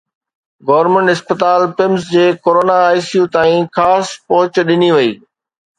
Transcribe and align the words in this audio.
Government 0.67 1.07
اسپتال 1.13 1.61
PIMS 1.77 2.01
جي 2.13 2.25
corona 2.43 2.77
ICU 2.97 3.21
تائين 3.37 3.63
خاص 3.75 4.05
پهچ 4.27 4.51
ڏني 4.67 4.89
وئي. 4.97 5.11